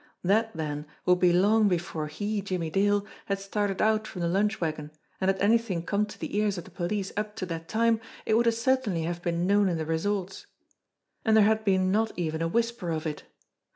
[0.23, 4.59] That, then, would be long before he, Jimmie Dale, had started out from the lunch
[4.59, 4.89] wagon,
[5.21, 8.33] and had anything come to the ears of the police up to that time, it
[8.33, 10.47] would as certainly have been known in the resorts.
[11.23, 13.25] And there had been not even a whisper of it.